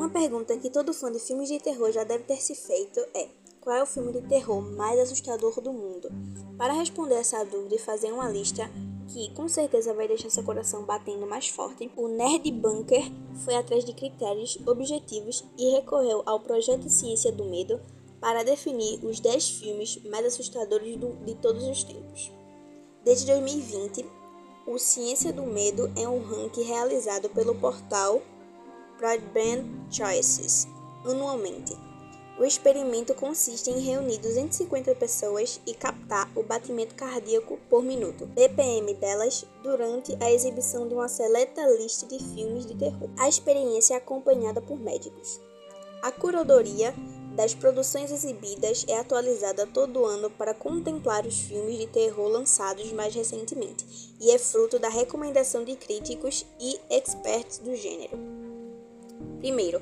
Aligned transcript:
Uma 0.00 0.08
pergunta 0.08 0.56
que 0.56 0.70
todo 0.70 0.94
fã 0.94 1.12
de 1.12 1.18
filmes 1.18 1.50
de 1.50 1.58
terror 1.58 1.92
já 1.92 2.04
deve 2.04 2.24
ter 2.24 2.40
se 2.40 2.54
feito 2.54 2.98
é: 3.12 3.28
qual 3.60 3.76
é 3.76 3.82
o 3.82 3.86
filme 3.86 4.10
de 4.10 4.22
terror 4.22 4.62
mais 4.62 4.98
assustador 4.98 5.60
do 5.60 5.74
mundo? 5.74 6.08
Para 6.56 6.72
responder 6.72 7.16
essa 7.16 7.44
dúvida 7.44 7.74
e 7.74 7.78
fazer 7.78 8.10
uma 8.10 8.26
lista 8.26 8.62
que 9.08 9.30
com 9.34 9.46
certeza 9.46 9.92
vai 9.92 10.08
deixar 10.08 10.30
seu 10.30 10.42
coração 10.42 10.86
batendo 10.86 11.26
mais 11.26 11.48
forte, 11.48 11.92
o 11.98 12.08
Nerd 12.08 12.50
Bunker 12.50 13.12
foi 13.44 13.54
atrás 13.54 13.84
de 13.84 13.92
critérios 13.92 14.58
objetivos 14.66 15.44
e 15.58 15.70
recorreu 15.72 16.22
ao 16.24 16.40
projeto 16.40 16.88
Ciência 16.88 17.30
do 17.30 17.44
Medo 17.44 17.78
para 18.22 18.42
definir 18.42 19.04
os 19.04 19.20
10 19.20 19.50
filmes 19.50 20.02
mais 20.04 20.24
assustadores 20.24 20.96
do, 20.96 21.12
de 21.26 21.34
todos 21.34 21.62
os 21.68 21.84
tempos. 21.84 22.32
Desde 23.04 23.26
2020, 23.26 24.06
o 24.66 24.78
Ciência 24.78 25.30
do 25.30 25.42
Medo 25.42 25.92
é 25.94 26.08
um 26.08 26.22
ranking 26.22 26.62
realizado 26.62 27.28
pelo 27.28 27.54
portal 27.54 28.22
Broadband 29.00 29.64
Choices 29.90 30.68
anualmente. 31.06 31.74
O 32.38 32.44
experimento 32.44 33.14
consiste 33.14 33.70
em 33.70 33.80
reunir 33.80 34.18
250 34.18 34.94
pessoas 34.94 35.58
e 35.66 35.72
captar 35.72 36.30
o 36.36 36.42
batimento 36.42 36.94
cardíaco 36.94 37.58
por 37.70 37.82
minuto, 37.82 38.26
BPM 38.26 38.92
delas, 38.92 39.46
durante 39.62 40.14
a 40.20 40.30
exibição 40.30 40.86
de 40.86 40.92
uma 40.92 41.08
seleta 41.08 41.62
lista 41.78 42.06
de 42.06 42.18
filmes 42.34 42.66
de 42.66 42.74
terror. 42.74 43.08
A 43.18 43.26
experiência 43.26 43.94
é 43.94 43.96
acompanhada 43.96 44.60
por 44.60 44.78
médicos. 44.78 45.40
A 46.02 46.12
curadoria 46.12 46.94
das 47.34 47.54
produções 47.54 48.12
exibidas 48.12 48.84
é 48.86 48.98
atualizada 48.98 49.66
todo 49.66 50.04
ano 50.04 50.28
para 50.28 50.52
contemplar 50.52 51.24
os 51.24 51.40
filmes 51.40 51.78
de 51.78 51.86
terror 51.86 52.28
lançados 52.28 52.92
mais 52.92 53.14
recentemente 53.14 54.14
e 54.20 54.30
é 54.30 54.38
fruto 54.38 54.78
da 54.78 54.90
recomendação 54.90 55.64
de 55.64 55.74
críticos 55.74 56.44
e 56.60 56.78
experts 56.90 57.58
do 57.58 57.74
gênero. 57.74 58.29
Primeiro, 59.40 59.80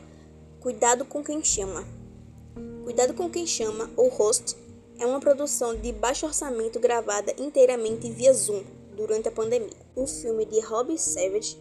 cuidado 0.61 1.05
com 1.05 1.21
quem 1.21 1.43
chama. 1.43 1.85
Cuidado 2.85 3.13
com 3.13 3.29
quem 3.29 3.45
chama, 3.45 3.91
ou 3.97 4.09
host, 4.09 4.57
é 5.01 5.05
uma 5.05 5.19
produção 5.19 5.75
de 5.75 5.91
baixo 5.91 6.27
orçamento 6.27 6.79
gravada 6.79 7.35
inteiramente 7.37 8.09
via 8.09 8.33
Zoom 8.33 8.63
durante 8.97 9.27
a 9.27 9.33
pandemia. 9.33 9.77
O 9.97 10.07
filme 10.07 10.45
de 10.45 10.61
Rob 10.61 10.97
Savage 10.97 11.59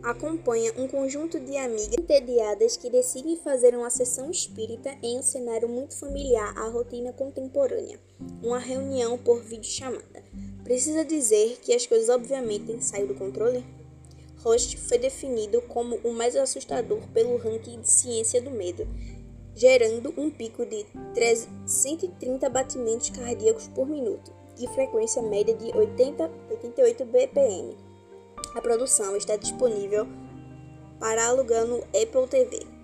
acompanha 0.00 0.72
um 0.78 0.86
conjunto 0.86 1.40
de 1.40 1.56
amigas 1.56 1.98
entediadas 1.98 2.76
que 2.76 2.88
decidem 2.88 3.36
fazer 3.36 3.74
uma 3.74 3.90
sessão 3.90 4.30
espírita 4.30 4.96
em 5.02 5.18
um 5.18 5.22
cenário 5.22 5.68
muito 5.68 5.98
familiar 5.98 6.56
à 6.56 6.68
rotina 6.68 7.12
contemporânea, 7.12 7.98
uma 8.40 8.60
reunião 8.60 9.18
por 9.18 9.42
videochamada. 9.42 10.22
Precisa 10.62 11.04
dizer 11.04 11.58
que 11.62 11.74
as 11.74 11.84
coisas 11.84 12.08
obviamente 12.08 12.80
saem 12.84 13.06
do 13.06 13.14
controle? 13.16 13.64
Host 14.42 14.76
foi 14.76 14.98
definido 14.98 15.60
como 15.62 15.96
o 16.04 16.12
mais 16.12 16.36
assustador 16.36 17.00
pelo 17.12 17.36
ranking 17.36 17.80
de 17.80 17.90
ciência 17.90 18.40
do 18.40 18.50
medo, 18.50 18.86
gerando 19.54 20.14
um 20.16 20.30
pico 20.30 20.64
de 20.64 20.86
130 21.66 22.48
batimentos 22.48 23.10
cardíacos 23.10 23.66
por 23.68 23.86
minuto 23.86 24.32
e 24.58 24.68
frequência 24.68 25.22
média 25.22 25.54
de 25.54 25.76
80, 25.76 26.30
88 26.50 27.04
bpm. 27.04 27.76
A 28.54 28.60
produção 28.60 29.16
está 29.16 29.36
disponível 29.36 30.06
para 30.98 31.26
alugar 31.26 31.66
no 31.66 31.78
Apple 31.78 32.28
TV. 32.28 32.78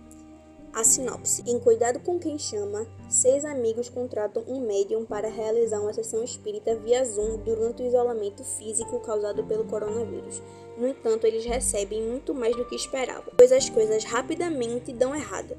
A 0.73 0.83
sinopse: 0.83 1.43
Em 1.47 1.59
Cuidado 1.61 2.01
com 2.01 2.19
Quem 2.19 2.37
Chama, 2.37 2.85
seis 3.09 3.45
amigos 3.45 3.89
contratam 3.89 4.43
um 4.49 4.61
médium 4.67 5.05
para 5.05 5.29
realizar 5.29 5.81
uma 5.81 5.93
sessão 5.93 6.25
espírita 6.25 6.75
via 6.75 7.05
Zoom 7.05 7.39
durante 7.39 7.83
o 7.83 7.87
isolamento 7.87 8.43
físico 8.43 8.99
causado 9.01 9.45
pelo 9.45 9.65
coronavírus. 9.67 10.43
No 10.77 10.89
entanto, 10.89 11.27
eles 11.27 11.45
recebem 11.45 12.03
muito 12.03 12.35
mais 12.35 12.57
do 12.57 12.65
que 12.65 12.75
esperavam, 12.75 13.33
pois 13.37 13.53
as 13.53 13.71
coisas 13.71 14.05
rapidamente 14.05 14.93
dão 14.93 15.15
errado. 15.15 15.57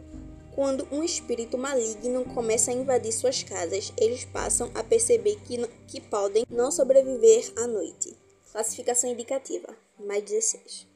Quando 0.53 0.87
um 0.91 1.03
espírito 1.03 1.57
maligno 1.57 2.23
começa 2.33 2.71
a 2.71 2.73
invadir 2.73 3.11
suas 3.11 3.43
casas, 3.43 3.91
eles 3.97 4.23
passam 4.25 4.71
a 4.73 4.83
perceber 4.83 5.37
que, 5.45 5.57
que 5.87 5.99
podem 5.99 6.45
não 6.49 6.71
sobreviver 6.71 7.51
à 7.57 7.67
noite. 7.67 8.15
Classificação 8.51 9.09
indicativa: 9.09 9.67
mais 9.99 10.23
16. 10.23 10.87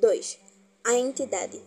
2. 0.00 0.38
A 0.84 0.94
entidade. 0.94 1.62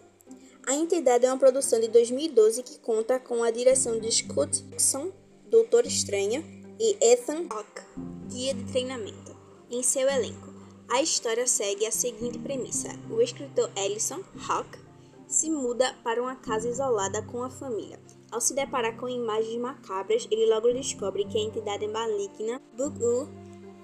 A 0.67 0.73
entidade 0.73 1.25
é 1.25 1.29
uma 1.29 1.39
produção 1.39 1.79
de 1.79 1.87
2012 1.87 2.63
que 2.63 2.79
conta 2.79 3.19
com 3.19 3.43
a 3.43 3.51
direção 3.51 3.97
de 3.99 4.11
Scott 4.11 4.61
Dixon, 4.63 5.11
Doutor 5.47 5.85
Estranha, 5.85 6.43
e 6.79 6.97
Ethan 6.99 7.45
Hawke, 7.49 7.81
guia 8.27 8.53
de 8.53 8.65
treinamento. 8.65 9.33
Em 9.71 9.81
seu 9.81 10.09
elenco, 10.09 10.54
a 10.89 11.01
história 11.01 11.47
segue 11.47 11.85
a 11.85 11.91
seguinte 11.91 12.37
premissa: 12.39 12.89
o 13.09 13.21
escritor 13.21 13.69
Ellison 13.75 14.21
Hawke 14.47 14.79
se 15.27 15.49
muda 15.49 15.95
para 16.03 16.21
uma 16.21 16.35
casa 16.35 16.69
isolada 16.69 17.21
com 17.23 17.43
a 17.43 17.49
família. 17.49 17.99
Ao 18.31 18.39
se 18.39 18.53
deparar 18.53 18.97
com 18.97 19.07
imagens 19.07 19.57
macabras, 19.57 20.27
ele 20.29 20.45
logo 20.45 20.71
descobre 20.73 21.25
que 21.25 21.37
a 21.37 21.41
entidade 21.41 21.87
maligna 21.87 22.61
Bugu 22.75 23.29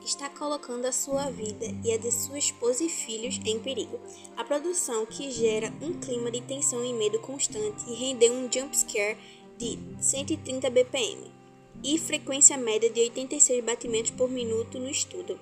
está 0.05 0.29
colocando 0.29 0.85
a 0.85 0.91
sua 0.91 1.29
vida 1.29 1.65
e 1.83 1.91
a 1.91 1.97
de 1.97 2.11
sua 2.11 2.37
esposa 2.37 2.83
e 2.83 2.89
filhos 2.89 3.39
em 3.45 3.59
perigo. 3.59 3.99
A 4.35 4.43
produção, 4.43 5.05
que 5.05 5.31
gera 5.31 5.71
um 5.81 5.99
clima 5.99 6.31
de 6.31 6.41
tensão 6.41 6.83
e 6.83 6.93
medo 6.93 7.19
constante, 7.19 7.91
rendeu 7.93 8.33
um 8.33 8.51
jumpscare 8.51 9.17
de 9.57 9.77
130 9.99 10.69
bpm 10.69 11.31
e 11.83 11.97
frequência 11.97 12.57
média 12.57 12.89
de 12.89 12.99
86 12.99 13.63
batimentos 13.63 14.11
por 14.11 14.29
minuto 14.29 14.79
no 14.79 14.89
estudo. 14.89 15.39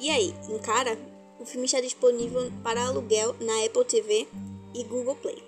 E 0.00 0.08
aí, 0.08 0.34
encara? 0.48 0.98
O 1.38 1.44
filme 1.44 1.66
está 1.66 1.78
disponível 1.78 2.50
para 2.62 2.86
aluguel 2.86 3.36
na 3.38 3.66
Apple 3.66 3.84
TV 3.84 4.26
e 4.74 4.82
Google 4.84 5.14
Play. 5.16 5.44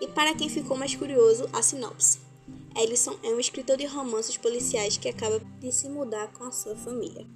E 0.00 0.06
para 0.06 0.32
quem 0.32 0.48
ficou 0.48 0.76
mais 0.76 0.94
curioso, 0.94 1.48
a 1.52 1.60
sinopse. 1.60 2.20
Ellison 2.76 3.18
é 3.24 3.30
um 3.30 3.40
escritor 3.40 3.76
de 3.76 3.86
romances 3.86 4.36
policiais 4.36 4.96
que 4.96 5.08
acaba 5.08 5.40
de 5.58 5.72
se 5.72 5.88
mudar 5.88 6.28
com 6.32 6.44
a 6.44 6.52
sua 6.52 6.76
família. 6.76 7.26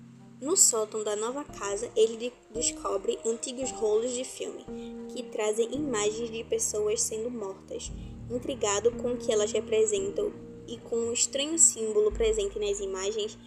No 0.41 0.57
sótão 0.57 1.03
da 1.03 1.17
nova 1.17 1.43
casa, 1.43 1.91
ele 1.97 2.33
descobre 2.53 3.19
antigos 3.27 3.73
rolos 3.73 4.13
de 4.13 4.23
filme 4.23 4.65
que 5.09 5.25
trazem 5.25 5.75
imagens 5.75 6.31
de 6.31 6.45
pessoas 6.45 7.03
sendo 7.03 7.33
mortas. 7.33 7.91
Intrigado 8.31 8.93
com 8.93 9.15
o 9.15 9.17
que 9.17 9.33
elas 9.33 9.51
representam 9.51 10.33
e 10.67 10.79
com 10.79 10.97
um 10.97 11.13
estranho 11.13 11.59
símbolo 11.59 12.11
presente 12.13 12.59
nas 12.59 12.81
imagens, 12.81 13.39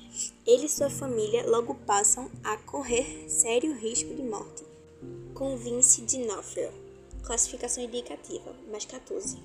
ele 0.46 0.66
e 0.66 0.70
sua 0.70 0.90
família 0.90 1.48
logo 1.48 1.76
passam 1.76 2.30
a 2.44 2.58
correr 2.58 3.30
sério 3.30 3.76
risco 3.76 4.14
de 4.14 4.24
morte. 4.24 4.64
Com 5.34 5.56
Vince 5.58 6.02
D'Onofrio, 6.02 6.72
classificação 7.24 7.84
indicativa, 7.84 8.56
mais 8.72 8.86
14. 8.86 9.38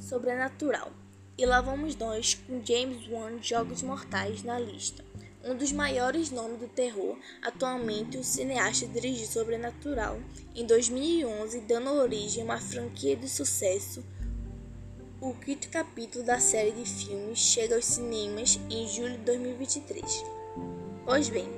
Sobrenatural. 0.00 0.92
E 1.36 1.44
lá 1.44 1.60
vamos 1.60 1.96
nós 1.96 2.34
com 2.34 2.64
James 2.64 3.08
Wan 3.10 3.42
Jogos 3.42 3.82
Mortais 3.82 4.42
na 4.42 4.58
lista. 4.58 5.04
Um 5.46 5.54
dos 5.54 5.72
maiores 5.72 6.30
nomes 6.30 6.58
do 6.58 6.68
terror, 6.68 7.18
atualmente 7.42 8.16
o 8.16 8.24
cineasta 8.24 8.86
dirigiu 8.86 9.26
Sobrenatural 9.26 10.18
em 10.54 10.64
2011, 10.64 11.60
dando 11.60 11.90
origem 11.90 12.42
a 12.42 12.44
uma 12.46 12.58
franquia 12.58 13.14
de 13.14 13.28
sucesso. 13.28 14.02
O 15.24 15.32
quinto 15.32 15.70
capítulo 15.70 16.22
da 16.22 16.38
série 16.38 16.72
de 16.72 16.84
filmes 16.84 17.38
chega 17.38 17.76
aos 17.76 17.86
cinemas 17.86 18.60
em 18.68 18.86
julho 18.86 19.16
de 19.16 19.24
2023. 19.24 20.22
Pois 21.02 21.30
bem, 21.30 21.48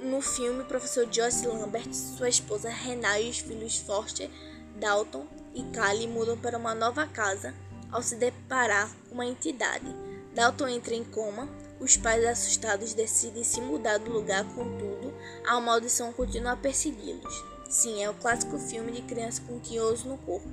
no 0.00 0.22
filme, 0.22 0.62
o 0.62 0.64
professor 0.64 1.06
Joyce 1.12 1.46
Lambert, 1.46 1.92
sua 1.92 2.30
esposa 2.30 2.70
Renai 2.70 3.26
e 3.26 3.28
os 3.28 3.40
filhos 3.40 3.76
Foster, 3.76 4.30
Dalton 4.76 5.26
e 5.54 5.62
Callie 5.64 6.08
mudam 6.08 6.38
para 6.38 6.56
uma 6.56 6.74
nova 6.74 7.06
casa 7.06 7.54
ao 7.92 8.02
se 8.02 8.16
deparar 8.16 8.90
com 9.10 9.16
uma 9.16 9.26
entidade. 9.26 9.94
Dalton 10.34 10.68
entra 10.68 10.94
em 10.94 11.04
coma, 11.04 11.46
os 11.78 11.94
pais 11.94 12.24
assustados 12.24 12.94
decidem 12.94 13.44
se 13.44 13.60
mudar 13.60 13.98
do 13.98 14.10
lugar, 14.10 14.46
contudo, 14.54 15.12
a 15.46 15.60
maldição 15.60 16.10
continua 16.10 16.52
a 16.52 16.56
persegui-los. 16.56 17.44
Sim, 17.68 18.02
é 18.02 18.08
o 18.08 18.14
clássico 18.14 18.58
filme 18.58 18.92
de 18.92 19.02
criança 19.02 19.42
com 19.46 19.60
tinhoso 19.60 20.08
no 20.08 20.16
corpo, 20.18 20.48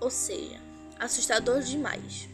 ou 0.00 0.10
seja, 0.10 0.60
assustador 0.98 1.60
demais. 1.60 2.28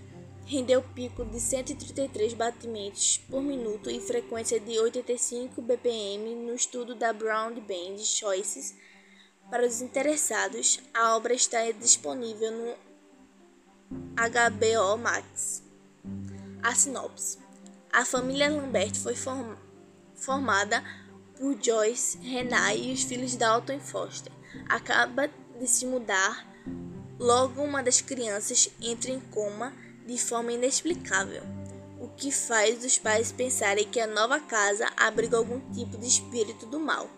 Rendeu 0.47 0.83
pico 0.83 1.25
de 1.25 1.41
133 1.41 2.35
batimentos 2.35 3.19
por 3.31 3.43
minuto 3.43 3.91
e 3.91 4.01
frequência 4.01 4.61
de 4.61 4.79
85 4.79 5.63
bpm 5.63 6.47
no 6.47 6.55
estudo 6.55 6.95
da 6.95 7.13
Brown 7.13 7.55
Band 7.55 7.99
Choices. 7.99 8.75
Para 9.51 9.67
os 9.67 9.81
interessados, 9.81 10.81
a 10.93 11.17
obra 11.17 11.33
está 11.33 11.71
disponível 11.73 12.51
no 12.51 12.75
HBO 14.17 14.99
Max. 14.99 15.63
A 16.63 16.75
sinopse. 16.75 17.39
A 17.93 18.05
família 18.05 18.51
Lambert 18.51 18.97
foi 18.97 19.15
form 19.15 19.55
formada 20.15 20.83
por 21.39 21.57
Joyce, 21.63 22.19
Renai 22.19 22.79
e 22.79 22.93
os 22.93 23.03
filhos 23.03 23.37
Dalton 23.37 23.75
e 23.75 23.81
Foster. 23.81 24.33
Acaba 24.69 25.29
de 25.59 25.67
se 25.67 25.87
mudar. 25.87 26.54
Logo, 27.19 27.63
uma 27.63 27.83
das 27.83 28.01
crianças 28.01 28.69
entra 28.81 29.11
em 29.11 29.21
coma 29.21 29.73
de 30.07 30.19
forma 30.19 30.53
inexplicável, 30.53 31.43
o 32.01 32.09
que 32.09 32.31
faz 32.31 32.85
os 32.85 32.99
pais 32.99 33.33
pensarem 33.33 33.89
que 33.89 34.01
a 34.01 34.07
nova 34.07 34.41
casa 34.41 34.91
abriga 34.97 35.37
algum 35.37 35.61
tipo 35.73 35.97
de 35.97 36.07
espírito 36.07 36.67
do 36.67 36.79
mal. 36.79 37.09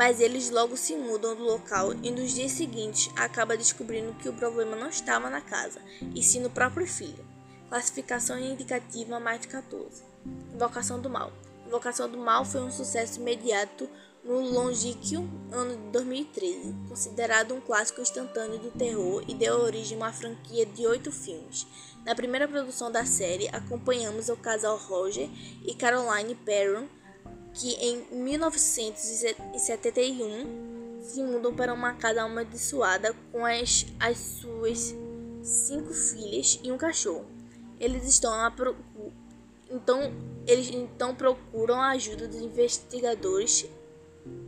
mas 0.00 0.18
eles 0.18 0.48
logo 0.48 0.78
se 0.78 0.96
mudam 0.96 1.36
do 1.36 1.42
local 1.42 1.92
e 2.02 2.10
nos 2.10 2.32
dias 2.32 2.52
seguintes 2.52 3.10
acaba 3.16 3.56
descobrindo 3.56 4.14
que 4.14 4.30
o 4.30 4.32
problema 4.32 4.74
não 4.74 4.88
estava 4.88 5.28
na 5.28 5.42
casa, 5.42 5.78
e 6.14 6.22
sim 6.22 6.40
no 6.40 6.48
próprio 6.48 6.86
filho. 6.86 7.22
Classificação 7.68 8.38
indicativa 8.38 9.20
mais 9.20 9.40
de 9.42 9.48
14. 9.48 10.02
Invocação 10.54 10.98
do 10.98 11.10
Mal. 11.10 11.30
Invocação 11.70 12.10
do 12.10 12.18
Mal 12.18 12.44
foi 12.44 12.62
um 12.62 12.70
sucesso 12.72 13.20
imediato 13.20 13.88
no 14.24 14.40
longínquo 14.40 15.30
ano 15.52 15.76
de 15.76 15.92
2013, 15.92 16.74
considerado 16.88 17.54
um 17.54 17.60
clássico 17.60 18.00
instantâneo 18.00 18.58
do 18.58 18.72
terror 18.72 19.22
e 19.28 19.34
deu 19.34 19.60
origem 19.60 19.96
a 19.96 20.00
uma 20.00 20.12
franquia 20.12 20.66
de 20.66 20.84
oito 20.84 21.12
filmes. 21.12 21.64
Na 22.04 22.12
primeira 22.12 22.48
produção 22.48 22.90
da 22.90 23.04
série, 23.04 23.48
acompanhamos 23.52 24.28
o 24.28 24.36
casal 24.36 24.76
Roger 24.78 25.30
e 25.64 25.72
Caroline 25.72 26.34
Perron, 26.34 26.88
que 27.54 27.74
em 27.74 28.04
1971 28.16 30.98
se 31.04 31.22
mudam 31.22 31.54
para 31.54 31.72
uma 31.72 31.94
casa 31.94 32.22
amaldiçoada 32.22 33.14
com 33.30 33.46
as, 33.46 33.86
as 34.00 34.18
suas 34.18 34.92
cinco 35.40 35.94
filhas 35.94 36.58
e 36.64 36.72
um 36.72 36.76
cachorro. 36.76 37.26
Eles 37.78 38.08
estão 38.08 38.34
a 38.34 38.50
então 39.70 40.12
eles 40.46 40.68
então 40.68 41.14
procuram 41.14 41.80
a 41.80 41.90
ajuda 41.90 42.26
dos 42.26 42.40
investigadores 42.40 43.66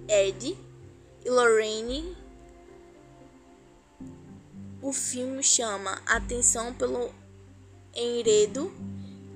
Ed 0.08 0.58
e 1.24 1.30
Lorraine. 1.30 2.16
O 4.82 4.92
filme 4.92 5.42
chama 5.42 6.02
atenção 6.06 6.74
pelo 6.74 7.10
enredo 7.94 8.72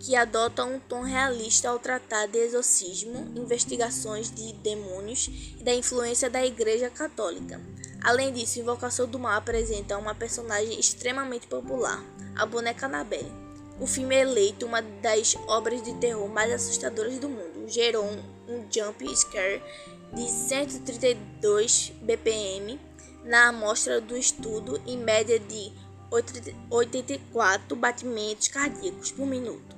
que 0.00 0.14
adota 0.16 0.64
um 0.64 0.78
tom 0.78 1.02
realista 1.02 1.68
ao 1.68 1.78
tratar 1.78 2.26
de 2.26 2.38
exorcismo, 2.38 3.32
investigações 3.36 4.30
de 4.30 4.52
demônios 4.54 5.28
e 5.58 5.62
da 5.62 5.74
influência 5.74 6.28
da 6.28 6.44
Igreja 6.44 6.90
Católica. 6.90 7.60
Além 8.02 8.32
disso, 8.32 8.60
Invocação 8.60 9.08
do 9.08 9.18
Mal 9.18 9.32
apresenta 9.32 9.96
uma 9.96 10.14
personagem 10.14 10.78
extremamente 10.78 11.46
popular, 11.46 12.04
a 12.36 12.44
boneca 12.44 12.86
Annabelle. 12.86 13.45
O 13.80 13.86
filme 13.86 14.14
é 14.14 14.20
eleito 14.20 14.66
uma 14.66 14.80
das 14.80 15.36
obras 15.48 15.82
de 15.82 15.94
terror 15.94 16.28
mais 16.28 16.50
assustadoras 16.52 17.18
do 17.18 17.28
mundo. 17.28 17.68
Gerou 17.68 18.04
um 18.48 18.64
jump 18.70 19.16
scare 19.16 19.62
de 20.12 20.28
132 20.30 21.92
bpm 22.02 22.78
na 23.24 23.48
amostra 23.48 24.00
do 24.00 24.16
estudo, 24.16 24.80
em 24.86 24.96
média 24.96 25.38
de 25.38 25.72
84 26.70 27.76
batimentos 27.76 28.48
cardíacos 28.48 29.10
por 29.10 29.26
minuto 29.26 29.76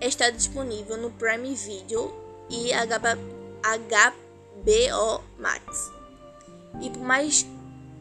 está 0.00 0.30
disponível 0.30 0.96
no 0.96 1.10
Prime 1.10 1.54
Video 1.54 2.14
e 2.48 2.70
HBO 2.72 3.24
Max. 5.38 5.90
E 6.80 6.90
por 6.90 7.02
mais 7.02 7.44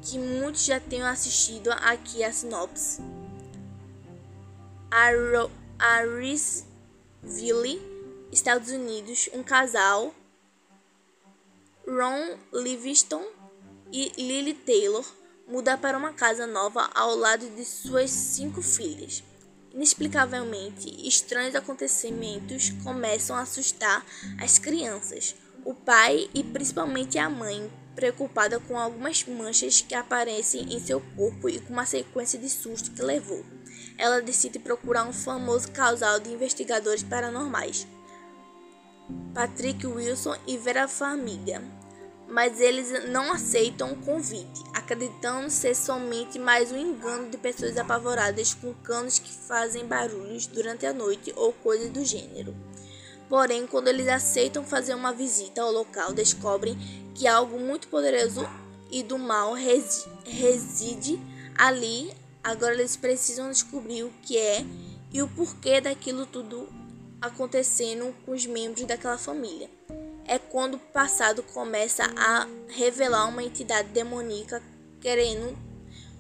que 0.02 0.20
muitos 0.20 0.66
já 0.66 0.80
tenham 0.80 1.08
assistido 1.08 1.72
aqui 1.72 2.24
a 2.24 2.32
sinopse, 2.32 3.02
Arisville, 5.80 6.66
Estados 8.32 8.70
Unidos, 8.70 9.30
um 9.34 9.44
casal, 9.44 10.14
Ron 11.88 12.38
Livingston 12.54 13.24
e 13.92 14.12
Lily 14.18 14.54
Taylor, 14.54 15.06
muda 15.48 15.78
para 15.78 15.98
uma 15.98 16.14
casa 16.14 16.46
nova 16.46 16.90
ao 16.94 17.16
lado 17.16 17.50
de 17.50 17.64
suas 17.64 18.12
cinco 18.12 18.62
filhas. 18.62 19.24
Inexplicavelmente, 19.74 21.08
estranhos 21.08 21.56
acontecimentos 21.56 22.72
começam 22.84 23.36
a 23.36 23.42
assustar 23.42 24.06
as 24.42 24.58
crianças. 24.58 25.36
O 25.64 25.74
pai 25.74 26.30
e 26.34 26.44
principalmente 26.44 27.20
a 27.20 27.30
mãe, 27.30 27.72
preocupada 27.96 28.60
com 28.60 28.78
algumas 28.78 29.24
manchas 29.26 29.82
que 29.82 29.96
aparecem 29.96 30.74
em 30.74 30.80
seu 30.80 31.02
corpo 31.16 31.50
e 31.50 31.60
com 31.60 31.74
uma 31.74 31.86
sequência 31.86 32.40
de 32.40 32.50
susto 32.50 32.92
que 32.92 33.02
levou. 33.02 33.44
Ela 33.98 34.22
decide 34.22 34.60
procurar 34.60 35.06
um 35.06 35.14
famoso 35.14 35.72
casal 35.72 36.20
de 36.20 36.30
investigadores 36.30 37.04
paranormais, 37.04 37.88
Patrick 39.34 39.86
Wilson 39.86 40.36
e 40.46 40.58
Vera 40.58 40.88
Farmiga, 40.88 41.64
mas 42.28 42.60
eles 42.60 43.10
não 43.10 43.32
aceitam 43.32 43.94
o 43.94 43.96
convite, 43.98 44.64
acreditando 44.74 45.50
ser 45.50 45.76
somente 45.76 46.38
mais 46.38 46.72
um 46.72 46.78
engano 46.78 47.30
de 47.30 47.38
pessoas 47.38 47.78
apavoradas 47.78 48.54
com 48.54 48.74
canos 48.74 49.18
que 49.18 49.32
fazem 49.32 49.86
barulhos 49.86 50.46
durante 50.48 50.86
a 50.86 50.94
noite 50.94 51.34
ou 51.36 51.54
coisas 51.54 51.90
do 51.90 52.04
gênero. 52.04 52.56
Porém, 53.30 53.68
quando 53.68 53.88
eles 53.88 54.08
aceitam 54.08 54.64
fazer 54.64 54.94
uma 54.94 55.14
visita 55.14 55.62
ao 55.62 55.72
local, 55.72 56.14
descobrem 56.14 56.78
que 57.14 57.28
algo 57.28 57.60
muito 57.60 57.88
poderoso 57.88 58.48
e 58.90 59.04
do 59.04 59.18
mal 59.18 59.54
reside 59.54 61.20
ali. 61.58 62.14
Agora 62.48 62.74
eles 62.74 62.96
precisam 62.96 63.52
descobrir 63.52 64.04
o 64.04 64.14
que 64.22 64.38
é 64.38 64.66
e 65.14 65.22
o 65.22 65.28
porquê 65.28 65.82
daquilo 65.82 66.26
tudo 66.26 66.70
acontecendo 67.22 68.16
com 68.26 68.32
os 68.32 68.46
membros 68.46 68.86
daquela 68.86 69.18
família 69.18 69.70
é 70.26 70.40
quando 70.40 70.76
o 70.76 70.80
passado 70.80 71.44
começa 71.44 72.04
a 72.16 72.48
revelar 72.70 73.28
uma 73.28 73.44
entidade 73.44 73.90
demoníaca 73.90 74.64
querendo 75.02 75.58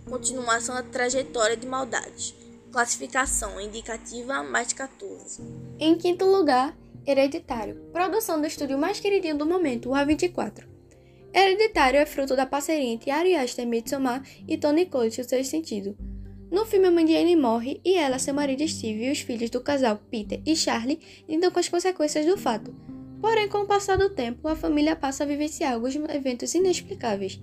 continuar 0.09 0.61
sua 0.61 0.83
trajetória 0.83 1.55
de 1.55 1.65
maldades. 1.65 2.35
Classificação 2.73 3.59
indicativa 3.61 4.43
mais 4.43 4.73
14. 4.73 5.41
Em 5.79 5.97
quinto 5.97 6.25
lugar, 6.25 6.77
Hereditário, 7.05 7.75
produção 7.93 8.41
do 8.41 8.47
estúdio 8.47 8.77
mais 8.77 8.99
queridinho 8.99 9.37
do 9.37 9.45
momento, 9.45 9.91
o 9.91 9.93
A24. 9.93 10.65
Hereditário 11.33 12.01
é 12.01 12.05
fruto 12.05 12.35
da 12.35 12.45
parceria 12.45 12.91
entre 12.91 13.11
Ari 13.11 13.33
Aster 13.33 13.65
Midsommar 13.65 14.21
e 14.45 14.57
Tony 14.57 14.85
Collette, 14.85 15.21
o 15.21 15.23
seu 15.23 15.41
sentido. 15.45 15.95
No 16.49 16.65
filme, 16.65 16.87
a 16.87 16.91
mãe 16.91 17.05
de 17.05 17.15
Anne 17.15 17.35
morre 17.35 17.81
e 17.83 17.95
ela, 17.95 18.19
seu 18.19 18.33
marido 18.33 18.65
Steve 18.67 19.05
e 19.05 19.11
os 19.11 19.19
filhos 19.19 19.49
do 19.49 19.59
casal 19.59 19.99
Peter 20.09 20.41
e 20.45 20.55
Charlie 20.55 20.99
lidam 21.27 21.51
com 21.51 21.59
as 21.59 21.67
consequências 21.67 22.25
do 22.25 22.37
fato. 22.37 22.73
Porém, 23.21 23.49
com 23.49 23.59
o 23.59 23.65
passar 23.65 23.97
do 23.97 24.09
tempo, 24.09 24.47
a 24.47 24.55
família 24.55 24.95
passa 24.95 25.23
a 25.23 25.27
vivenciar 25.27 25.73
alguns 25.73 25.95
eventos 25.95 26.53
inexplicáveis. 26.53 27.39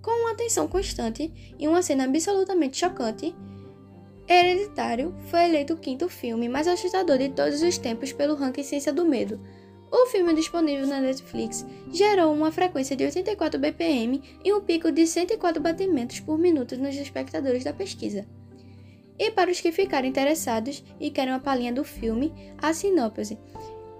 Com 0.00 0.10
uma 0.10 0.32
atenção 0.32 0.68
constante 0.68 1.32
e 1.58 1.66
uma 1.66 1.82
cena 1.82 2.04
absolutamente 2.04 2.76
chocante, 2.76 3.34
Hereditário 4.28 5.14
foi 5.28 5.44
eleito 5.44 5.74
o 5.74 5.76
quinto 5.76 6.08
filme 6.08 6.48
mais 6.48 6.68
assustador 6.68 7.18
de 7.18 7.30
todos 7.30 7.62
os 7.62 7.78
tempos 7.78 8.12
pelo 8.12 8.34
ranking 8.34 8.62
Ciência 8.62 8.92
do 8.92 9.04
Medo. 9.04 9.40
O 9.90 10.06
filme 10.06 10.34
disponível 10.34 10.86
na 10.86 11.00
Netflix 11.00 11.64
gerou 11.92 12.32
uma 12.32 12.50
frequência 12.50 12.96
de 12.96 13.04
84 13.04 13.58
BPM 13.58 14.22
e 14.44 14.52
um 14.52 14.60
pico 14.60 14.90
de 14.90 15.06
104 15.06 15.62
batimentos 15.62 16.20
por 16.20 16.38
minuto 16.38 16.76
nos 16.76 16.94
espectadores 16.96 17.64
da 17.64 17.72
pesquisa. 17.72 18.26
E 19.18 19.30
para 19.30 19.50
os 19.50 19.60
que 19.60 19.72
ficarem 19.72 20.10
interessados 20.10 20.84
e 21.00 21.10
querem 21.10 21.32
uma 21.32 21.40
palhinha 21.40 21.72
do 21.72 21.84
filme, 21.84 22.32
a 22.58 22.72
sinopse 22.74 23.38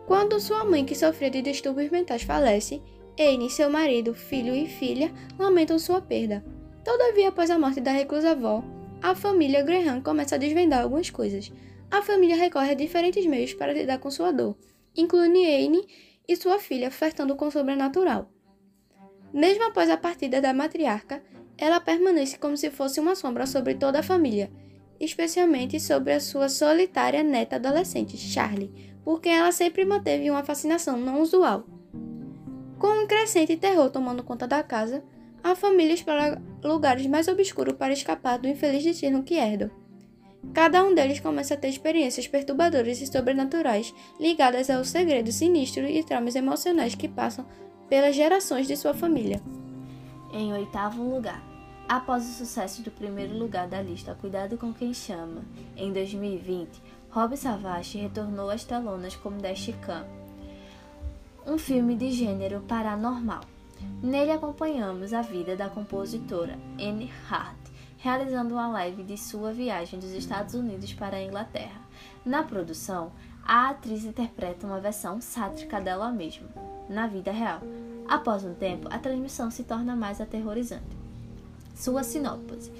quando 0.06 0.38
sua 0.38 0.64
mãe, 0.64 0.84
que 0.84 0.94
sofria 0.94 1.28
de 1.28 1.42
distúrbios 1.42 1.90
mentais, 1.90 2.22
falece, 2.22 2.80
Anne, 3.18 3.50
seu 3.50 3.68
marido, 3.68 4.14
filho 4.14 4.54
e 4.54 4.68
filha 4.68 5.12
lamentam 5.36 5.80
sua 5.80 6.00
perda. 6.00 6.44
Todavia, 6.84 7.28
após 7.28 7.50
a 7.50 7.58
morte 7.58 7.80
da 7.80 7.90
reclusa 7.90 8.30
avó, 8.30 8.62
a 9.02 9.16
família 9.16 9.62
Graham 9.62 10.00
começa 10.00 10.36
a 10.36 10.38
desvendar 10.38 10.82
algumas 10.82 11.10
coisas. 11.10 11.52
A 11.90 12.02
família 12.02 12.36
recorre 12.36 12.70
a 12.70 12.74
diferentes 12.74 13.26
meios 13.26 13.52
para 13.52 13.72
lidar 13.72 13.98
com 13.98 14.08
sua 14.08 14.30
dor, 14.30 14.56
incluindo 14.96 15.38
Anne 15.38 15.86
e 16.28 16.36
sua 16.36 16.58
filha 16.58 16.90
flertando 16.90 17.36
com 17.36 17.46
o 17.46 17.50
sobrenatural. 17.50 18.30
Mesmo 19.32 19.64
após 19.64 19.90
a 19.90 19.96
partida 19.96 20.40
da 20.40 20.54
matriarca, 20.54 21.22
ela 21.58 21.80
permanece 21.80 22.38
como 22.38 22.56
se 22.56 22.70
fosse 22.70 23.00
uma 23.00 23.14
sombra 23.14 23.46
sobre 23.46 23.74
toda 23.74 24.00
a 24.00 24.02
família, 24.02 24.50
especialmente 25.00 25.78
sobre 25.78 26.12
a 26.12 26.20
sua 26.20 26.48
solitária 26.48 27.22
neta 27.22 27.56
adolescente, 27.56 28.16
Charlie, 28.16 28.94
porque 29.04 29.28
ela 29.28 29.52
sempre 29.52 29.84
manteve 29.84 30.30
uma 30.30 30.42
fascinação 30.42 30.96
não 30.96 31.20
usual. 31.20 31.64
Com 32.78 33.04
um 33.04 33.06
crescente 33.06 33.56
terror 33.56 33.90
tomando 33.90 34.22
conta 34.22 34.46
da 34.46 34.62
casa, 34.62 35.02
a 35.42 35.54
família 35.54 35.94
explora 35.94 36.42
lugares 36.62 37.06
mais 37.06 37.28
obscuros 37.28 37.74
para 37.74 37.92
escapar 37.92 38.38
do 38.38 38.48
infeliz 38.48 38.82
destino 38.82 39.22
que 39.22 39.34
herdam. 39.34 39.70
Cada 40.52 40.82
um 40.82 40.94
deles 40.94 41.20
começa 41.20 41.54
a 41.54 41.56
ter 41.56 41.68
experiências 41.68 42.26
perturbadoras 42.26 43.00
e 43.00 43.06
sobrenaturais 43.06 43.94
ligadas 44.18 44.70
aos 44.70 44.88
segredos 44.88 45.34
sinistros 45.34 45.90
e 45.90 46.02
traumas 46.02 46.34
emocionais 46.34 46.94
que 46.94 47.08
passam 47.08 47.46
pelas 47.88 48.16
gerações 48.16 48.66
de 48.66 48.76
sua 48.76 48.94
família. 48.94 49.40
Em 50.32 50.52
oitavo 50.52 51.02
lugar, 51.02 51.42
após 51.88 52.28
o 52.28 52.32
sucesso 52.32 52.82
do 52.82 52.90
primeiro 52.90 53.36
lugar 53.38 53.68
da 53.68 53.80
lista 53.80 54.14
Cuidado 54.14 54.56
com 54.56 54.72
Quem 54.72 54.92
Chama, 54.92 55.42
em 55.76 55.92
2020, 55.92 56.82
Rob 57.10 57.36
Savage 57.36 57.98
retornou 57.98 58.50
às 58.50 58.64
telonas 58.64 59.14
como 59.16 59.40
Dashcam, 59.40 60.04
um 61.46 61.56
filme 61.56 61.94
de 61.94 62.10
gênero 62.10 62.60
paranormal. 62.62 63.40
Nele 64.02 64.32
acompanhamos 64.32 65.12
a 65.12 65.22
vida 65.22 65.54
da 65.54 65.68
compositora 65.68 66.58
Anne 66.78 67.10
Hart, 67.30 67.56
realizando 68.06 68.54
uma 68.54 68.68
live 68.68 69.02
de 69.02 69.18
sua 69.18 69.52
viagem 69.52 69.98
dos 69.98 70.12
Estados 70.12 70.54
Unidos 70.54 70.92
para 70.94 71.16
a 71.16 71.22
Inglaterra. 71.22 71.80
Na 72.24 72.44
produção, 72.44 73.10
a 73.44 73.70
atriz 73.70 74.04
interpreta 74.04 74.64
uma 74.64 74.78
versão 74.78 75.20
sátrica 75.20 75.80
dela 75.80 76.12
mesma, 76.12 76.46
na 76.88 77.08
vida 77.08 77.32
real, 77.32 77.60
Após 78.08 78.44
um 78.44 78.54
tempo, 78.54 78.86
a 78.88 79.00
transmissão 79.00 79.50
se 79.50 79.64
torna 79.64 79.96
mais 79.96 80.20
aterrorizante. 80.20 80.84
Sua 81.74 82.04
sinopse: 82.04 82.70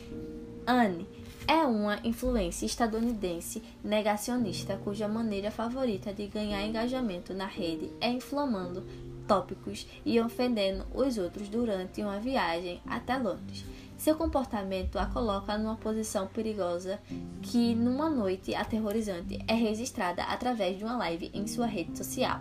Anne 0.65 1.09
é 1.49 1.67
uma 1.67 1.99
influência 2.05 2.65
estadunidense 2.65 3.61
negacionista 3.83 4.79
cuja 4.85 5.09
maneira 5.09 5.51
favorita 5.51 6.13
de 6.13 6.29
ganhar 6.29 6.65
engajamento 6.65 7.35
na 7.35 7.47
rede 7.47 7.91
é 8.01 8.09
inflamando 8.09 8.85
tópicos 9.27 9.89
e 10.05 10.21
ofendendo 10.21 10.87
os 10.95 11.19
outros 11.19 11.49
durante 11.49 12.01
uma 12.01 12.21
viagem 12.21 12.81
até 12.87 13.17
Londres. 13.17 13.65
Seu 13.97 14.15
comportamento 14.15 14.99
a 14.99 15.07
coloca 15.07 15.57
numa 15.57 15.77
posição 15.77 16.27
perigosa 16.27 17.01
que, 17.43 17.75
numa 17.75 18.11
noite 18.11 18.55
aterrorizante, 18.55 19.43
é 19.49 19.55
registrada 19.55 20.23
através 20.25 20.79
de 20.79 20.85
uma 20.85 20.97
live 20.97 21.31
em 21.33 21.47
sua 21.47 21.67
rede 21.67 21.97
social. 21.97 22.41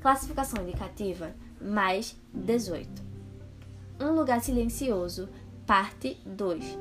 Classificação 0.00 0.62
indicativa: 0.62 1.34
mais 1.60 2.16
18. 2.32 2.88
Um 4.00 4.12
lugar 4.12 4.40
silencioso, 4.40 5.28
parte 5.66 6.16
2. 6.24 6.78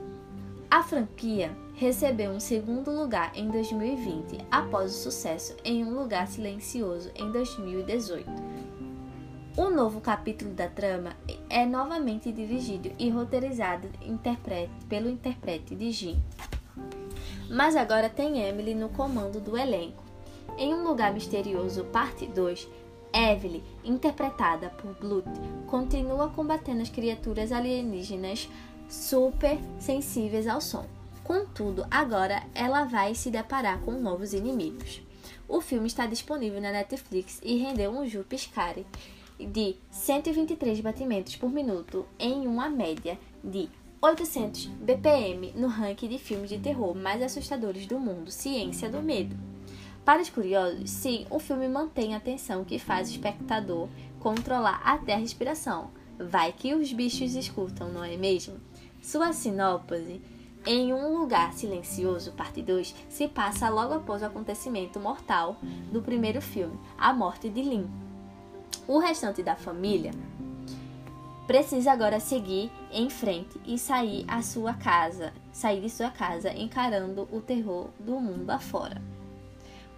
A 0.72 0.84
franquia 0.84 1.52
recebeu 1.74 2.30
um 2.30 2.40
segundo 2.40 2.92
lugar 2.92 3.32
em 3.36 3.50
2020 3.50 4.46
após 4.52 4.92
o 4.92 4.96
sucesso 4.96 5.56
em 5.66 5.84
Um 5.84 5.96
Lugar 5.96 6.28
Silencioso 6.28 7.10
em 7.16 7.32
2018. 7.32 8.49
O 9.60 9.70
novo 9.70 10.00
capítulo 10.00 10.54
da 10.54 10.70
trama 10.70 11.18
é 11.50 11.66
novamente 11.66 12.32
dirigido 12.32 12.94
e 12.98 13.10
roteirizado 13.10 13.90
pelo 14.88 15.10
intérprete 15.10 15.76
de 15.76 15.92
Jim. 15.92 16.18
Mas 17.50 17.76
agora 17.76 18.10
tem 18.10 18.40
Emily 18.40 18.74
no 18.74 18.88
comando 18.88 19.42
do 19.42 19.58
elenco. 19.58 20.02
Em 20.58 20.74
Um 20.74 20.88
Lugar 20.88 21.14
Misterioso, 21.14 21.84
parte 21.84 22.26
2, 22.26 22.70
Evelyn, 23.14 23.62
interpretada 23.84 24.70
por 24.70 24.94
Blut, 24.94 25.28
continua 25.68 26.30
combatendo 26.30 26.82
as 26.82 26.90
criaturas 26.90 27.52
alienígenas 27.52 28.48
super 28.88 29.60
sensíveis 29.78 30.48
ao 30.48 30.62
som. 30.62 30.86
Contudo, 31.22 31.86
agora 31.92 32.44
ela 32.56 32.86
vai 32.86 33.14
se 33.14 33.30
deparar 33.30 33.82
com 33.82 33.92
novos 33.92 34.32
inimigos. 34.32 35.02
O 35.50 35.60
filme 35.60 35.88
está 35.88 36.06
disponível 36.06 36.62
na 36.62 36.72
Netflix 36.72 37.42
e 37.44 37.58
rendeu 37.58 37.92
um 37.92 38.08
Ju 38.08 38.24
Piscari 38.24 38.88
de 39.40 39.76
123 39.92 40.82
batimentos 40.82 41.36
por 41.36 41.50
minuto 41.52 42.06
em 42.20 42.46
uma 42.46 42.70
média 42.70 43.18
de 43.44 43.70
800 44.02 44.66
BPM 44.66 45.54
no 45.56 45.68
ranking 45.68 46.08
de 46.08 46.18
filmes 46.18 46.50
de 46.50 46.60
terror 46.60 46.96
mais 46.96 47.22
assustadores 47.22 47.86
do 47.86 48.00
mundo, 48.00 48.32
Ciência 48.32 48.90
do 48.90 49.02
Medo. 49.02 49.36
Para 50.06 50.22
os 50.22 50.30
curiosos, 50.30 50.90
sim, 50.90 51.26
o 51.30 51.40
filme 51.40 51.68
mantém 51.68 52.16
a 52.16 52.20
tensão 52.20 52.64
que 52.64 52.80
faz 52.80 53.10
o 53.10 53.12
espectador 53.12 53.88
controlar 54.20 54.82
até 54.84 55.14
a 55.14 55.18
respiração. 55.18 55.92
Vai 56.18 56.52
que 56.52 56.74
os 56.74 56.92
bichos 56.92 57.36
escutam, 57.36 57.92
não 57.92 58.04
é 58.04 58.18
mesmo? 58.18 58.56
Sua 59.02 59.32
sinopse 59.34 60.22
em 60.66 60.94
um 60.94 61.18
lugar 61.18 61.54
silencioso, 61.54 62.34
parte 62.34 62.62
2, 62.62 62.94
se 63.08 63.28
passa 63.28 63.70
logo 63.70 63.94
após 63.94 64.22
o 64.22 64.26
acontecimento 64.26 65.00
mortal 65.00 65.58
do 65.92 66.02
primeiro 66.02 66.42
filme, 66.42 66.78
a 66.98 67.14
morte 67.14 67.50
de 67.50 67.62
Lynn. 67.62 68.09
O 68.90 68.98
restante 68.98 69.44
da 69.44 69.56
família 69.56 70.12
precisa 71.46 71.92
agora 71.92 72.20
seguir 72.20 72.72
em 72.92 73.08
frente 73.08 73.62
e 73.64 73.78
sair 73.78 74.26
a 74.28 74.42
sua 74.42 74.74
casa, 74.74 75.32
sair 75.54 75.80
de 75.80 75.92
sua 75.92 76.10
casa 76.10 76.52
encarando 76.58 77.30
o 77.32 77.40
terror 77.40 77.90
do 78.00 78.20
mundo 78.20 78.50
afora 78.50 79.00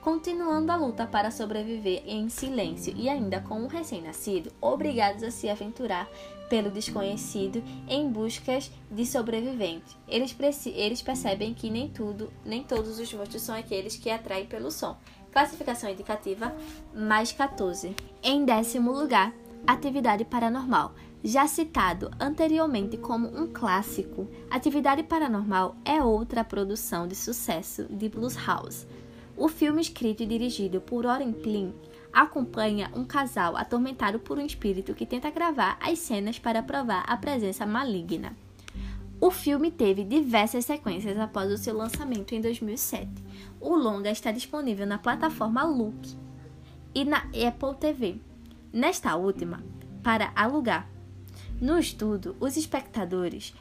continuando 0.01 0.71
a 0.71 0.75
luta 0.75 1.05
para 1.05 1.29
sobreviver 1.29 2.01
em 2.07 2.27
silêncio 2.27 2.93
e 2.97 3.07
ainda 3.07 3.39
com 3.39 3.61
um 3.61 3.67
recém-nascido, 3.67 4.51
obrigados 4.59 5.23
a 5.23 5.29
se 5.29 5.47
aventurar 5.47 6.09
pelo 6.49 6.71
desconhecido 6.71 7.63
em 7.87 8.09
buscas 8.09 8.71
de 8.89 9.05
sobrevivente. 9.05 9.95
Eles, 10.07 10.35
eles 10.65 11.01
percebem 11.01 11.53
que 11.53 11.69
nem 11.69 11.87
tudo, 11.87 12.33
nem 12.43 12.63
todos 12.63 12.99
os 12.99 13.13
monstros 13.13 13.43
são 13.43 13.55
aqueles 13.55 13.95
que 13.95 14.09
atraem 14.09 14.47
pelo 14.47 14.71
som. 14.71 14.97
Classificação 15.31 15.89
indicativa 15.89 16.55
mais 16.93 17.31
14. 17.31 17.95
Em 18.21 18.45
décimo 18.45 18.91
lugar, 18.91 19.33
Atividade 19.65 20.25
Paranormal. 20.25 20.93
Já 21.23 21.47
citado 21.47 22.09
anteriormente 22.19 22.97
como 22.97 23.27
um 23.27 23.47
clássico, 23.47 24.27
Atividade 24.49 25.03
Paranormal 25.03 25.75
é 25.85 26.03
outra 26.03 26.43
produção 26.43 27.07
de 27.07 27.15
sucesso 27.15 27.85
de 27.85 28.11
House 28.45 28.87
o 29.41 29.47
filme, 29.47 29.81
escrito 29.81 30.21
e 30.21 30.25
dirigido 30.27 30.79
por 30.79 31.05
Oren 31.05 31.31
Plin, 31.31 31.73
acompanha 32.13 32.91
um 32.93 33.03
casal 33.03 33.57
atormentado 33.57 34.19
por 34.19 34.37
um 34.37 34.45
espírito 34.45 34.93
que 34.93 35.05
tenta 35.05 35.31
gravar 35.31 35.79
as 35.81 35.97
cenas 35.97 36.37
para 36.37 36.61
provar 36.61 37.03
a 37.07 37.17
presença 37.17 37.65
maligna. 37.65 38.35
O 39.21 39.29
filme 39.29 39.69
teve 39.69 40.03
diversas 40.03 40.65
sequências 40.65 41.15
após 41.19 41.51
o 41.51 41.57
seu 41.57 41.77
lançamento 41.77 42.33
em 42.33 42.41
2007. 42.41 43.07
O 43.59 43.75
longa 43.75 44.09
está 44.09 44.31
disponível 44.31 44.87
na 44.87 44.97
plataforma 44.97 45.63
Look 45.63 46.17
e 46.95 47.05
na 47.05 47.19
Apple 47.19 47.75
TV. 47.79 48.15
Nesta 48.73 49.15
última, 49.15 49.63
para 50.01 50.31
alugar. 50.35 50.89
No 51.61 51.77
estudo, 51.77 52.35
os 52.39 52.57
espectadores 52.57 53.53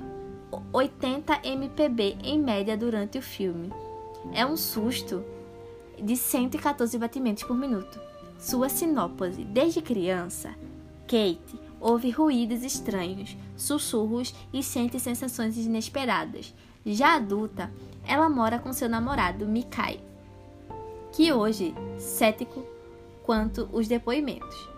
80 0.73 1.43
mpb 1.45 2.17
em 2.25 2.41
média 2.41 2.75
durante 2.75 3.19
o 3.19 3.23
filme. 3.23 3.71
É 4.33 4.47
um 4.47 4.57
susto 4.57 5.23
de 6.03 6.17
114 6.17 6.97
batimentos 6.97 7.43
por 7.43 7.55
minuto. 7.55 8.01
Sua 8.39 8.71
sinopse: 8.71 9.45
desde 9.45 9.83
criança, 9.83 10.55
Kate 11.07 11.70
ouve 11.81 12.11
ruídos 12.11 12.63
estranhos, 12.63 13.37
sussurros 13.57 14.35
e 14.53 14.63
sente 14.63 15.01
sensações 15.01 15.57
inesperadas. 15.57 16.55
Já 16.85 17.15
adulta, 17.15 17.73
ela 18.07 18.29
mora 18.29 18.59
com 18.59 18.73
seu 18.73 18.89
namorado 18.89 19.47
Mikai, 19.47 20.01
que 21.13 21.33
hoje, 21.33 21.75
cético 21.99 22.65
quanto 23.25 23.69
os 23.73 23.89
depoimentos, 23.89 24.69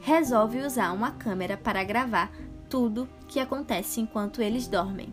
resolve 0.00 0.60
usar 0.60 0.92
uma 0.92 1.12
câmera 1.12 1.56
para 1.56 1.84
gravar 1.84 2.32
tudo 2.68 3.08
que 3.26 3.40
acontece 3.40 4.00
enquanto 4.00 4.42
eles 4.42 4.66
dormem 4.66 5.12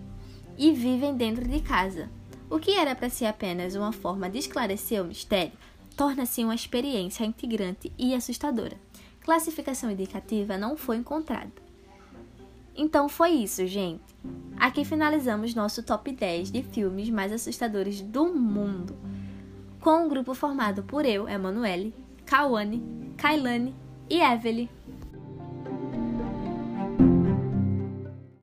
e 0.57 0.71
vivem 0.71 1.15
dentro 1.15 1.47
de 1.47 1.59
casa. 1.61 2.09
O 2.49 2.59
que 2.59 2.71
era 2.71 2.95
para 2.95 3.09
ser 3.09 3.25
apenas 3.25 3.75
uma 3.75 3.91
forma 3.91 4.29
de 4.29 4.37
esclarecer 4.37 5.01
o 5.01 5.05
mistério 5.05 5.53
torna-se 5.95 6.43
uma 6.43 6.55
experiência 6.55 7.23
integrante 7.25 7.91
e 7.97 8.13
assustadora. 8.13 8.77
Classificação 9.25 9.89
indicativa 9.89 10.55
não 10.55 10.77
foi 10.77 10.97
encontrada. 10.97 11.51
Então 12.75 13.09
foi 13.09 13.31
isso, 13.31 13.65
gente. 13.65 14.03
Aqui 14.55 14.85
finalizamos 14.85 15.55
nosso 15.55 15.81
top 15.81 16.11
10 16.11 16.51
de 16.51 16.61
filmes 16.61 17.09
mais 17.09 17.31
assustadores 17.31 18.01
do 18.01 18.27
mundo, 18.27 18.95
com 19.79 20.05
um 20.05 20.07
grupo 20.07 20.35
formado 20.35 20.83
por 20.83 21.07
eu, 21.07 21.27
Emanuele, 21.27 21.91
Kawane, 22.23 23.13
Kailane 23.17 23.73
e 24.07 24.21
Evelyn. 24.21 24.69